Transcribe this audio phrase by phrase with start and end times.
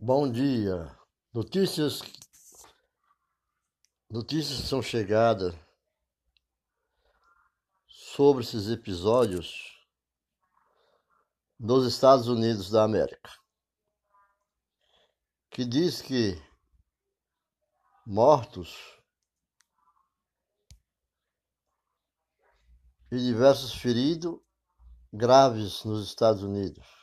[0.00, 0.96] Bom dia.
[1.34, 2.00] Notícias
[4.08, 5.52] notícias são chegadas
[7.88, 9.76] sobre esses episódios
[11.58, 13.28] nos Estados Unidos da América,
[15.50, 16.40] que diz que
[18.06, 18.78] mortos
[23.10, 24.38] e diversos feridos
[25.12, 26.97] graves nos Estados Unidos.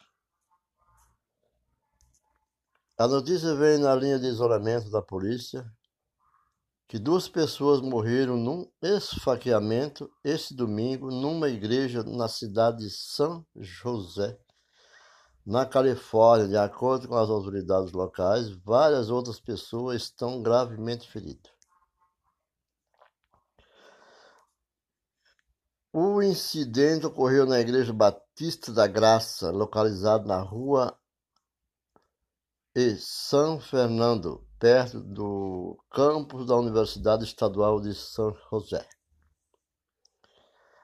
[2.98, 5.70] A notícia veio na linha de isolamento da polícia
[6.88, 14.40] que duas pessoas morreram num esfaqueamento este domingo numa igreja na cidade de São José,
[15.46, 16.48] na Califórnia.
[16.48, 21.52] De acordo com as autoridades locais, várias outras pessoas estão gravemente feridas.
[25.92, 30.98] O incidente ocorreu na Igreja Batista da Graça, localizada na rua
[32.76, 38.86] e São Fernando, perto do campus da Universidade Estadual de São José.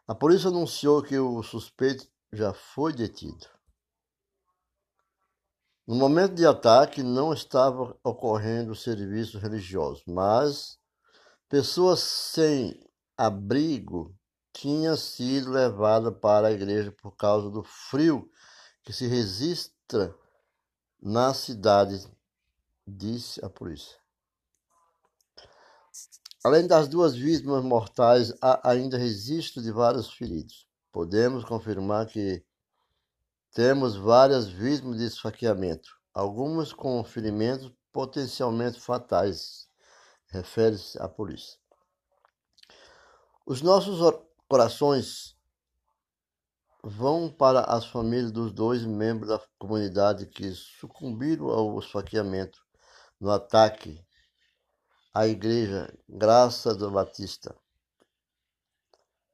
[0.08, 3.46] A polícia anunciou que o suspeito já foi detido.
[5.86, 10.80] No momento de ataque, não estava ocorrendo serviço religioso, mas
[11.50, 12.80] pessoas sem
[13.18, 14.16] abrigo
[14.54, 18.32] tinham sido levadas para a igreja por causa do frio
[18.82, 20.16] que se registra
[21.02, 22.06] na cidade,
[22.86, 23.98] disse a polícia.
[26.44, 30.68] Além das duas vítimas mortais, há ainda registro de vários feridos.
[30.92, 32.44] Podemos confirmar que
[33.54, 39.68] temos várias vítimas de esfaqueamento, algumas com ferimentos potencialmente fatais,
[40.28, 41.60] refere-se à polícia.
[43.46, 44.00] Os nossos
[44.48, 45.36] corações
[46.84, 52.60] vão para as famílias dos dois membros da comunidade que sucumbiram ao esfaqueamento
[53.20, 54.04] no ataque
[55.14, 57.56] à igreja Graça do Batista,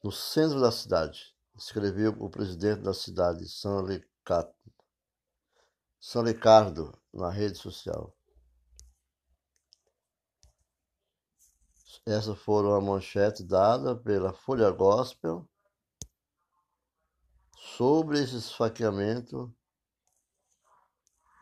[0.04, 4.54] no centro da cidade, escreveu o presidente da cidade, São Ricardo,
[6.00, 8.14] São Ricardo na rede social.
[12.06, 15.48] Essas foram a manchete dada pela Folha Gospel
[17.78, 19.56] sobre esse esfaqueamento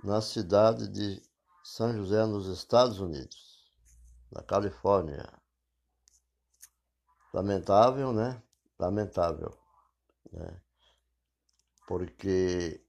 [0.03, 1.23] na cidade de
[1.63, 3.65] São José, nos Estados Unidos,
[4.29, 5.31] na Califórnia.
[7.33, 8.43] Lamentável, né?
[8.77, 9.57] Lamentável,
[10.29, 10.61] né?
[11.87, 12.85] Porque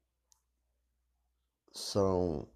[1.72, 2.48] são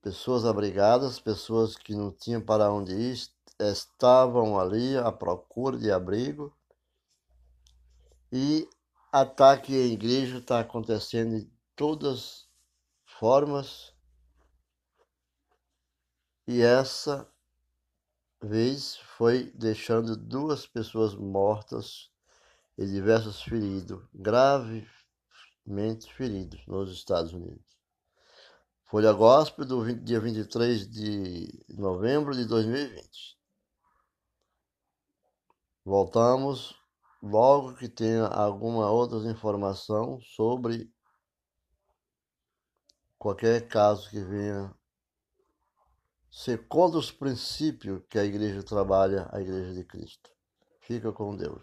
[0.00, 3.28] pessoas abrigadas, pessoas que não tinham para onde ir,
[3.58, 6.56] estavam ali à procura de abrigo
[8.32, 8.66] e
[9.12, 12.48] ataque à igreja está acontecendo de todas
[13.04, 13.94] formas.
[16.46, 17.30] E essa
[18.42, 22.10] vez foi deixando duas pessoas mortas
[22.78, 24.90] e diversos feridos, gravemente
[26.16, 27.70] feridos nos Estados Unidos.
[28.84, 33.38] Folha Gospel do 20, dia 23 de novembro de 2020.
[35.84, 36.81] Voltamos
[37.22, 40.92] logo que tenha alguma outra informação sobre
[43.16, 44.74] qualquer caso que venha
[46.28, 50.30] ser contra os princípios que a igreja trabalha, a igreja de Cristo.
[50.80, 51.62] Fica com Deus.